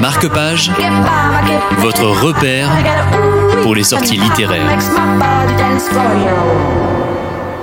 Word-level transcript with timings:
Marque-Page, 0.00 0.70
votre 1.78 2.04
repère 2.04 2.68
pour 3.62 3.74
les 3.74 3.84
sorties 3.84 4.16
littéraires. 4.16 4.78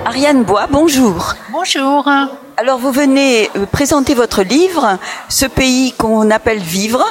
Ariane 0.06 0.44
Bois, 0.44 0.68
bonjour. 0.70 1.36
Bonjour. 1.52 2.10
Alors 2.58 2.80
vous 2.80 2.92
venez 2.92 3.50
euh, 3.56 3.66
présenter 3.66 4.14
votre 4.14 4.44
livre, 4.44 4.98
Ce 5.30 5.46
pays 5.46 5.94
qu'on 5.94 6.30
appelle 6.32 6.60
Vivre, 6.60 7.04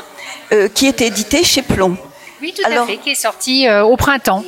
euh, 0.53 0.69
qui 0.69 0.87
est 0.87 1.01
édité 1.01 1.45
chez 1.45 1.63
Plomb. 1.63 1.97
Oui, 2.41 2.55
tout 2.55 2.63
à 2.65 2.87
fait, 2.87 2.97
qui 2.99 3.11
est 3.11 3.15
sorti 3.15 3.67
euh, 3.67 3.85
au 3.85 3.97
printemps. 3.97 4.45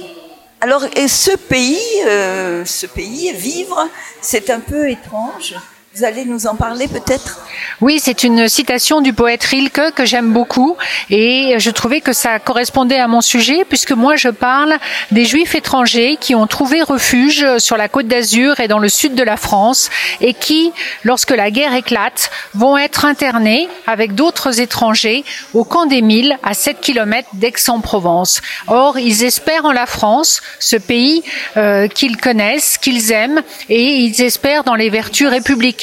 Alors, 0.60 0.84
et 0.94 1.08
ce 1.08 1.34
pays, 1.36 1.78
ce 2.04 2.86
pays, 2.86 3.32
Vivre, 3.32 3.88
c'est 4.20 4.50
un 4.50 4.60
peu 4.60 4.90
étrange. 4.90 5.54
Vous 5.96 6.04
allez 6.04 6.24
nous 6.24 6.46
en 6.46 6.54
parler 6.54 6.86
peut-être 6.86 7.40
Oui, 7.80 7.98
c'est 8.00 8.22
une 8.22 8.48
citation 8.48 9.00
du 9.00 9.12
poète 9.12 9.42
Rilke 9.42 9.90
que 9.92 10.04
j'aime 10.04 10.32
beaucoup 10.32 10.76
et 11.10 11.56
je 11.58 11.68
trouvais 11.70 12.00
que 12.00 12.12
ça 12.12 12.38
correspondait 12.38 13.00
à 13.00 13.08
mon 13.08 13.20
sujet 13.20 13.64
puisque 13.68 13.90
moi 13.90 14.14
je 14.14 14.28
parle 14.28 14.76
des 15.10 15.24
juifs 15.24 15.56
étrangers 15.56 16.16
qui 16.20 16.36
ont 16.36 16.46
trouvé 16.46 16.80
refuge 16.82 17.44
sur 17.58 17.76
la 17.76 17.88
côte 17.88 18.06
d'Azur 18.06 18.60
et 18.60 18.68
dans 18.68 18.78
le 18.78 18.88
sud 18.88 19.16
de 19.16 19.24
la 19.24 19.36
France 19.36 19.90
et 20.20 20.32
qui, 20.32 20.72
lorsque 21.02 21.32
la 21.32 21.50
guerre 21.50 21.74
éclate, 21.74 22.30
vont 22.54 22.78
être 22.78 23.04
internés 23.04 23.68
avec 23.88 24.14
d'autres 24.14 24.60
étrangers 24.60 25.24
au 25.54 25.64
camp 25.64 25.86
des 25.86 26.02
Milles 26.02 26.38
à 26.44 26.54
7 26.54 26.80
km 26.80 27.28
d'Aix-en-Provence. 27.32 28.42
Or, 28.68 28.96
ils 29.00 29.24
espèrent 29.24 29.64
en 29.64 29.72
la 29.72 29.86
France, 29.86 30.40
ce 30.60 30.76
pays 30.76 31.24
euh, 31.56 31.88
qu'ils 31.88 32.16
connaissent, 32.16 32.78
qu'ils 32.78 33.10
aiment 33.10 33.42
et 33.68 34.04
ils 34.04 34.22
espèrent 34.22 34.62
dans 34.62 34.76
les 34.76 34.88
vertus 34.88 35.26
républicaines 35.26 35.79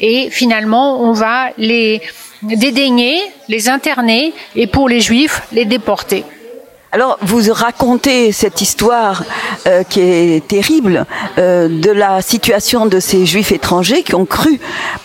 et 0.00 0.30
finalement 0.30 1.00
on 1.00 1.12
va 1.12 1.50
les 1.58 2.00
dédaigner, 2.42 3.18
les 3.48 3.68
interner 3.68 4.32
et 4.54 4.66
pour 4.66 4.88
les 4.88 5.00
juifs 5.00 5.42
les 5.52 5.64
déporter. 5.64 6.24
Alors, 6.92 7.18
vous 7.20 7.52
racontez 7.52 8.32
cette 8.32 8.62
histoire 8.62 9.24
euh, 9.66 9.82
qui 9.82 10.00
est 10.00 10.46
terrible 10.46 11.04
euh, 11.36 11.68
de 11.68 11.90
la 11.90 12.22
situation 12.22 12.86
de 12.86 13.00
ces 13.00 13.26
juifs 13.26 13.52
étrangers 13.52 14.02
qui 14.02 14.14
ont 14.14 14.24
cru 14.24 14.58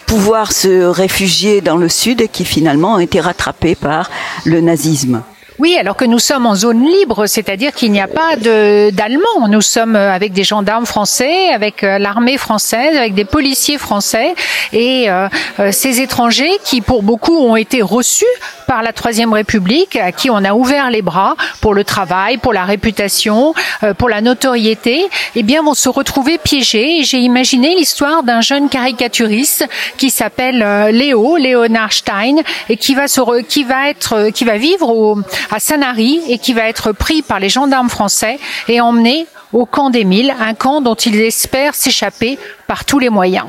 pouvoir 0.05 0.53
se 0.53 0.85
réfugier 0.85 1.59
dans 1.59 1.75
le 1.75 1.89
sud 1.89 2.21
et 2.21 2.27
qui 2.29 2.45
finalement 2.45 2.93
ont 2.93 2.99
été 2.99 3.19
rattrapés 3.19 3.75
par 3.75 4.09
le 4.45 4.61
nazisme. 4.61 5.23
Oui, 5.59 5.77
alors 5.77 5.95
que 5.95 6.05
nous 6.05 6.19
sommes 6.19 6.45
en 6.45 6.55
zone 6.55 6.85
libre, 6.85 7.27
c'est-à-dire 7.27 7.73
qu'il 7.73 7.91
n'y 7.91 7.99
a 7.99 8.07
pas 8.07 8.35
d'Allemands. 8.35 9.47
Nous 9.49 9.61
sommes 9.61 9.95
euh, 9.95 10.13
avec 10.13 10.31
des 10.31 10.43
gendarmes 10.43 10.85
français, 10.85 11.49
avec 11.49 11.83
euh, 11.83 11.97
l'armée 11.97 12.37
française, 12.37 12.95
avec 12.97 13.13
des 13.13 13.25
policiers 13.25 13.77
français 13.77 14.33
et 14.71 15.09
euh, 15.09 15.27
ces 15.71 15.99
étrangers 16.01 16.57
qui, 16.63 16.81
pour 16.81 17.03
beaucoup, 17.03 17.37
ont 17.37 17.57
été 17.57 17.81
reçus 17.81 18.25
par 18.71 18.83
la 18.83 18.93
Troisième 18.93 19.33
République, 19.33 19.97
à 19.97 20.13
qui 20.13 20.29
on 20.29 20.45
a 20.45 20.53
ouvert 20.53 20.89
les 20.91 21.01
bras 21.01 21.35
pour 21.59 21.73
le 21.73 21.83
travail, 21.83 22.37
pour 22.37 22.53
la 22.53 22.63
réputation, 22.63 23.53
pour 23.97 24.07
la 24.07 24.21
notoriété, 24.21 25.09
eh 25.35 25.43
bien, 25.43 25.61
vont 25.61 25.73
se 25.73 25.89
retrouver 25.89 26.37
piégés. 26.37 26.99
Et 26.99 27.03
j'ai 27.03 27.17
imaginé 27.17 27.75
l'histoire 27.75 28.23
d'un 28.23 28.39
jeune 28.39 28.69
caricaturiste 28.69 29.67
qui 29.97 30.09
s'appelle 30.09 30.59
Léo, 30.95 31.35
Léonard 31.35 31.91
Stein, 31.91 32.37
et 32.69 32.77
qui 32.77 32.95
va 32.95 33.07
qui 33.49 33.65
va 33.65 33.89
être, 33.89 34.29
qui 34.29 34.45
va 34.45 34.55
vivre 34.55 35.21
à 35.51 35.59
Sanary 35.59 36.21
et 36.29 36.37
qui 36.37 36.53
va 36.53 36.69
être 36.69 36.93
pris 36.93 37.23
par 37.23 37.41
les 37.41 37.49
gendarmes 37.49 37.89
français 37.89 38.39
et 38.69 38.79
emmené 38.79 39.27
au 39.51 39.65
camp 39.65 39.89
des 39.89 40.05
Milles, 40.05 40.33
un 40.39 40.53
camp 40.53 40.79
dont 40.79 40.95
il 40.95 41.19
espère 41.19 41.75
s'échapper 41.75 42.39
par 42.67 42.85
tous 42.85 42.99
les 42.99 43.09
moyens. 43.09 43.47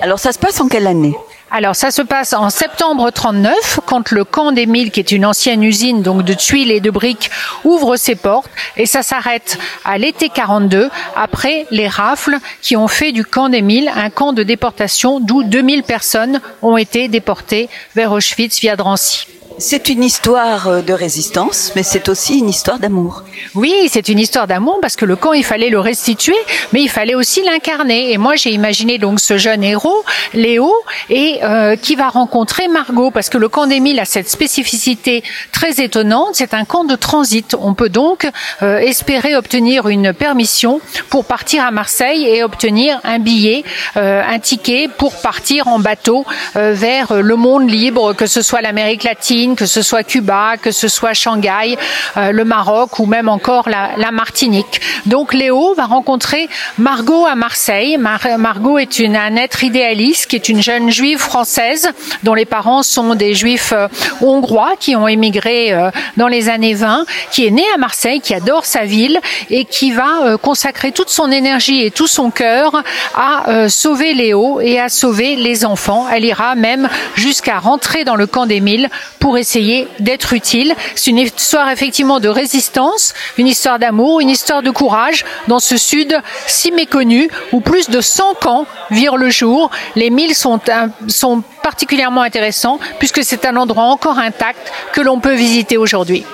Alors 0.00 0.20
ça 0.20 0.30
se 0.30 0.38
passe 0.38 0.60
en 0.60 0.68
quelle 0.68 0.86
année? 0.86 1.16
Alors 1.50 1.74
ça 1.74 1.90
se 1.90 2.02
passe 2.02 2.32
en 2.32 2.48
septembre 2.48 3.10
39 3.10 3.80
quand 3.84 4.12
le 4.12 4.24
camp 4.24 4.52
des 4.52 4.66
Milles, 4.66 4.90
qui 4.90 5.00
est 5.00 5.10
une 5.10 5.26
ancienne 5.26 5.64
usine 5.64 6.02
donc 6.02 6.22
de 6.22 6.32
tuiles 6.32 6.70
et 6.70 6.80
de 6.80 6.90
briques, 6.90 7.30
ouvre 7.64 7.96
ses 7.96 8.14
portes 8.14 8.50
et 8.76 8.86
ça 8.86 9.02
s'arrête 9.02 9.58
à 9.84 9.98
l'été 9.98 10.28
42 10.28 10.90
après 11.16 11.66
les 11.70 11.88
rafles 11.88 12.38
qui 12.62 12.76
ont 12.76 12.88
fait 12.88 13.10
du 13.10 13.24
camp 13.24 13.48
des 13.48 13.62
Milles 13.62 13.90
un 13.94 14.10
camp 14.10 14.32
de 14.32 14.44
déportation 14.44 15.18
d'où 15.18 15.42
2000 15.42 15.82
personnes 15.82 16.40
ont 16.62 16.76
été 16.76 17.08
déportées 17.08 17.68
vers 17.96 18.12
Auschwitz 18.12 18.60
via 18.60 18.76
Drancy. 18.76 19.26
C'est 19.60 19.90
une 19.90 20.02
histoire 20.02 20.68
euh, 20.68 20.80
de 20.80 20.94
résistance, 20.94 21.72
mais 21.76 21.82
c'est 21.82 22.08
aussi 22.08 22.38
une 22.38 22.48
histoire 22.48 22.78
d'amour. 22.78 23.24
Oui, 23.54 23.74
c'est 23.90 24.08
une 24.08 24.18
histoire 24.18 24.46
d'amour 24.46 24.78
parce 24.80 24.96
que 24.96 25.04
le 25.04 25.16
camp, 25.16 25.34
il 25.34 25.44
fallait 25.44 25.68
le 25.68 25.78
restituer, 25.78 26.36
mais 26.72 26.80
il 26.80 26.88
fallait 26.88 27.14
aussi 27.14 27.42
l'incarner. 27.42 28.10
Et 28.10 28.16
moi, 28.16 28.36
j'ai 28.36 28.52
imaginé 28.52 28.96
donc 28.96 29.20
ce 29.20 29.36
jeune 29.36 29.62
héros, 29.62 30.02
Léo, 30.32 30.72
et 31.10 31.40
euh, 31.42 31.76
qui 31.76 31.94
va 31.94 32.08
rencontrer 32.08 32.68
Margot, 32.68 33.10
parce 33.10 33.28
que 33.28 33.36
le 33.36 33.50
camp 33.50 33.66
d'Émile 33.66 34.00
a 34.00 34.06
cette 34.06 34.30
spécificité 34.30 35.22
très 35.52 35.82
étonnante. 35.82 36.30
C'est 36.34 36.54
un 36.54 36.64
camp 36.64 36.84
de 36.84 36.96
transit. 36.96 37.54
On 37.60 37.74
peut 37.74 37.90
donc 37.90 38.26
euh, 38.62 38.78
espérer 38.78 39.36
obtenir 39.36 39.88
une 39.88 40.14
permission 40.14 40.80
pour 41.10 41.26
partir 41.26 41.66
à 41.66 41.70
Marseille 41.70 42.24
et 42.26 42.42
obtenir 42.42 42.98
un 43.04 43.18
billet, 43.18 43.64
un 43.94 44.38
ticket 44.38 44.88
pour 44.88 45.14
partir 45.20 45.68
en 45.68 45.78
bateau 45.78 46.24
vers 46.54 47.22
le 47.22 47.36
monde 47.36 47.68
libre, 47.68 48.14
que 48.14 48.26
ce 48.26 48.40
soit 48.42 48.62
l'Amérique 48.62 49.04
latine 49.04 49.49
que 49.56 49.66
ce 49.66 49.82
soit 49.82 50.02
Cuba, 50.02 50.56
que 50.60 50.70
ce 50.70 50.88
soit 50.88 51.14
Shanghai, 51.14 51.76
euh, 52.16 52.32
le 52.32 52.44
Maroc 52.44 52.98
ou 52.98 53.06
même 53.06 53.28
encore 53.28 53.68
la, 53.68 54.10
Martinique. 54.10 54.80
Donc 55.06 55.32
Léo 55.32 55.72
va 55.74 55.86
rencontrer 55.86 56.48
Margot 56.78 57.26
à 57.26 57.36
Marseille. 57.36 57.96
Margot 57.96 58.78
est 58.78 58.98
une, 58.98 59.16
un 59.16 59.36
être 59.36 59.62
idéaliste 59.62 60.26
qui 60.26 60.36
est 60.36 60.48
une 60.48 60.62
jeune 60.62 60.90
juive 60.90 61.18
française 61.18 61.90
dont 62.24 62.34
les 62.34 62.44
parents 62.44 62.82
sont 62.82 63.14
des 63.14 63.34
juifs 63.34 63.72
euh, 63.72 63.86
hongrois 64.20 64.72
qui 64.80 64.96
ont 64.96 65.06
émigré 65.06 65.72
euh, 65.72 65.90
dans 66.16 66.26
les 66.26 66.48
années 66.48 66.74
20, 66.74 67.06
qui 67.30 67.46
est 67.46 67.50
née 67.50 67.66
à 67.72 67.78
Marseille, 67.78 68.20
qui 68.20 68.34
adore 68.34 68.64
sa 68.64 68.84
ville 68.84 69.20
et 69.48 69.64
qui 69.64 69.92
va 69.92 70.36
consacrer 70.42 70.90
toute 70.90 71.08
son 71.08 71.30
énergie 71.30 71.82
et 71.84 71.90
tout 71.90 72.08
son 72.08 72.30
cœur 72.30 72.82
à 73.14 73.68
sauver 73.68 74.12
Léo 74.14 74.60
et 74.60 74.80
à 74.80 74.88
sauver 74.88 75.36
les 75.36 75.64
enfants. 75.64 76.06
Elle 76.12 76.24
ira 76.24 76.54
même 76.54 76.88
jusqu'à 77.14 77.58
rentrer 77.58 78.04
dans 78.04 78.16
le 78.16 78.26
camp 78.26 78.46
des 78.46 78.60
Milles 78.60 78.88
pour 79.18 79.38
essayer 79.40 79.88
d'être 79.98 80.32
utile. 80.32 80.74
C'est 80.94 81.10
une 81.10 81.18
histoire 81.18 81.70
effectivement 81.70 82.20
de 82.20 82.28
résistance, 82.28 83.14
une 83.38 83.46
histoire 83.46 83.78
d'amour, 83.78 84.20
une 84.20 84.30
histoire 84.30 84.62
de 84.62 84.70
courage 84.70 85.24
dans 85.48 85.58
ce 85.58 85.76
sud 85.76 86.16
si 86.46 86.70
méconnu 86.72 87.28
où 87.52 87.60
plus 87.60 87.90
de 87.90 88.00
100 88.00 88.34
camps 88.40 88.66
virent 88.90 89.16
le 89.16 89.30
jour. 89.30 89.70
Les 89.96 90.10
milles 90.10 90.34
sont, 90.34 90.60
sont 91.08 91.42
particulièrement 91.62 92.22
intéressants 92.22 92.78
puisque 92.98 93.24
c'est 93.24 93.44
un 93.44 93.56
endroit 93.56 93.84
encore 93.84 94.18
intact 94.18 94.72
que 94.92 95.00
l'on 95.00 95.20
peut 95.20 95.34
visiter 95.34 95.76
aujourd'hui. 95.76 96.24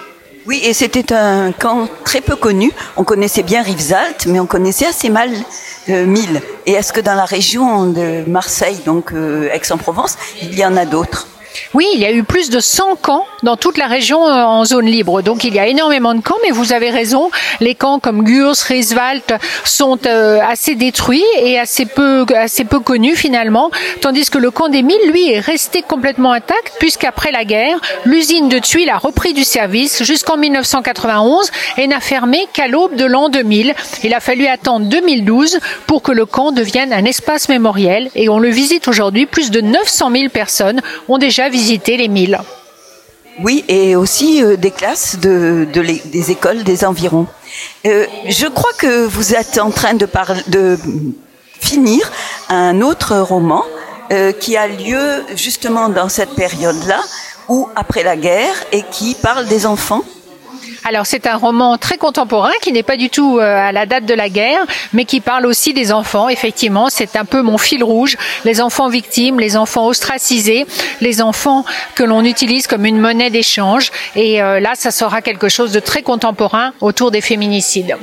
Oui, 0.46 0.60
et 0.62 0.74
c'était 0.74 1.12
un 1.12 1.50
camp 1.50 1.88
très 2.04 2.20
peu 2.20 2.36
connu. 2.36 2.70
On 2.96 3.02
connaissait 3.02 3.42
bien 3.42 3.62
Rivesaltes, 3.62 4.26
mais 4.26 4.38
on 4.38 4.46
connaissait 4.46 4.86
assez 4.86 5.08
mal 5.08 5.30
euh, 5.88 6.06
Mille. 6.06 6.40
Et 6.66 6.72
est-ce 6.72 6.92
que 6.92 7.00
dans 7.00 7.14
la 7.14 7.24
région 7.24 7.86
de 7.86 8.22
Marseille, 8.28 8.78
donc 8.86 9.12
euh, 9.12 9.50
Aix-en-Provence, 9.52 10.16
il 10.40 10.56
y 10.56 10.64
en 10.64 10.76
a 10.76 10.84
d'autres? 10.84 11.26
Oui, 11.74 11.86
il 11.94 12.00
y 12.00 12.06
a 12.06 12.12
eu 12.12 12.22
plus 12.22 12.50
de 12.50 12.60
100 12.60 12.96
camps 12.96 13.26
dans 13.42 13.56
toute 13.56 13.78
la 13.78 13.86
région 13.86 14.26
euh, 14.26 14.42
en 14.42 14.64
zone 14.64 14.86
libre. 14.86 15.22
Donc 15.22 15.44
il 15.44 15.54
y 15.54 15.58
a 15.58 15.66
énormément 15.66 16.14
de 16.14 16.20
camps, 16.20 16.36
mais 16.44 16.50
vous 16.50 16.72
avez 16.72 16.90
raison, 16.90 17.30
les 17.60 17.74
camps 17.74 17.98
comme 17.98 18.24
Gurs, 18.24 18.56
Rieswald 18.56 19.38
sont 19.64 19.98
euh, 20.06 20.40
assez 20.46 20.74
détruits 20.74 21.24
et 21.40 21.58
assez 21.58 21.86
peu, 21.86 22.24
assez 22.34 22.64
peu 22.64 22.80
connus 22.80 23.16
finalement, 23.16 23.70
tandis 24.00 24.28
que 24.30 24.38
le 24.38 24.50
camp 24.50 24.68
des 24.68 24.82
Milles, 24.82 25.10
lui, 25.10 25.30
est 25.30 25.40
resté 25.40 25.82
complètement 25.82 26.32
intact 26.32 26.74
puisqu'après 26.78 27.30
la 27.32 27.44
guerre, 27.44 27.78
l'usine 28.04 28.48
de 28.48 28.58
tuiles 28.58 28.90
a 28.90 28.98
repris 28.98 29.32
du 29.32 29.44
service 29.44 30.02
jusqu'en 30.02 30.36
1991 30.36 31.50
et 31.78 31.86
n'a 31.86 32.00
fermé 32.00 32.46
qu'à 32.52 32.68
l'aube 32.68 32.96
de 32.96 33.04
l'an 33.04 33.28
2000. 33.28 33.74
Il 34.04 34.14
a 34.14 34.20
fallu 34.20 34.46
attendre 34.46 34.86
2012 34.86 35.58
pour 35.86 36.02
que 36.02 36.12
le 36.12 36.26
camp 36.26 36.52
devienne 36.52 36.92
un 36.92 37.04
espace 37.04 37.48
mémoriel 37.48 38.10
et 38.14 38.28
on 38.28 38.38
le 38.38 38.48
visite 38.48 38.88
aujourd'hui. 38.88 39.26
Plus 39.26 39.50
de 39.50 39.60
900 39.60 40.10
000 40.10 40.28
personnes 40.28 40.80
ont 41.08 41.18
déjà 41.18 41.45
visiter 41.48 41.96
les 41.96 42.08
milles. 42.08 42.38
Oui, 43.42 43.64
et 43.68 43.96
aussi 43.96 44.42
euh, 44.42 44.56
des 44.56 44.70
classes 44.70 45.18
de, 45.18 45.68
des 45.72 46.30
écoles 46.30 46.64
des 46.64 46.84
environs. 46.86 47.26
Euh, 47.84 48.06
je 48.28 48.46
crois 48.46 48.72
que 48.78 49.04
vous 49.04 49.34
êtes 49.34 49.58
en 49.58 49.70
train 49.70 49.94
de, 49.94 50.78
finir 51.60 52.10
un 52.48 52.80
autre 52.80 53.16
roman 53.16 53.64
euh, 54.12 54.30
qui 54.32 54.56
a 54.56 54.68
lieu 54.68 55.24
justement 55.34 55.88
dans 55.88 56.08
cette 56.08 56.34
période-là, 56.34 57.00
ou 57.48 57.68
après 57.76 58.02
la 58.02 58.16
guerre, 58.16 58.54
et 58.72 58.82
qui 58.90 59.14
parle 59.14 59.46
des 59.46 59.66
enfants. 59.66 60.02
Alors 60.88 61.04
c'est 61.04 61.26
un 61.26 61.36
roman 61.36 61.78
très 61.78 61.98
contemporain 61.98 62.52
qui 62.62 62.70
n'est 62.70 62.84
pas 62.84 62.96
du 62.96 63.10
tout 63.10 63.40
euh, 63.40 63.68
à 63.68 63.72
la 63.72 63.86
date 63.86 64.04
de 64.04 64.14
la 64.14 64.28
guerre, 64.28 64.64
mais 64.92 65.04
qui 65.04 65.20
parle 65.20 65.44
aussi 65.44 65.74
des 65.74 65.90
enfants. 65.90 66.28
Effectivement, 66.28 66.90
c'est 66.90 67.16
un 67.16 67.24
peu 67.24 67.42
mon 67.42 67.58
fil 67.58 67.82
rouge. 67.82 68.16
Les 68.44 68.60
enfants 68.60 68.88
victimes, 68.88 69.40
les 69.40 69.56
enfants 69.56 69.88
ostracisés, 69.88 70.64
les 71.00 71.20
enfants 71.20 71.64
que 71.96 72.04
l'on 72.04 72.22
utilise 72.22 72.68
comme 72.68 72.86
une 72.86 73.00
monnaie 73.00 73.30
d'échange. 73.30 73.90
Et 74.14 74.40
euh, 74.40 74.60
là, 74.60 74.74
ça 74.76 74.92
sera 74.92 75.22
quelque 75.22 75.48
chose 75.48 75.72
de 75.72 75.80
très 75.80 76.02
contemporain 76.02 76.72
autour 76.80 77.10
des 77.10 77.20
féminicides. 77.20 77.96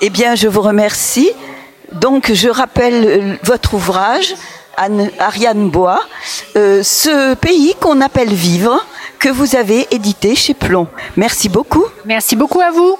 Eh 0.00 0.10
bien, 0.10 0.34
je 0.34 0.48
vous 0.48 0.62
remercie. 0.62 1.30
Donc, 1.92 2.32
je 2.32 2.48
rappelle 2.48 3.04
euh, 3.06 3.34
votre 3.44 3.74
ouvrage, 3.74 4.34
Anne, 4.76 5.08
Ariane 5.20 5.70
Bois, 5.70 6.02
ce 6.54 7.34
pays 7.34 7.76
qu'on 7.80 8.00
appelle 8.00 8.34
vivre 8.34 8.84
que 9.26 9.32
vous 9.32 9.56
avez 9.56 9.88
édité 9.90 10.36
chez 10.36 10.54
Plomb. 10.54 10.86
Merci 11.16 11.48
beaucoup. 11.48 11.84
Merci 12.04 12.36
beaucoup 12.36 12.60
à 12.60 12.70
vous. 12.70 12.96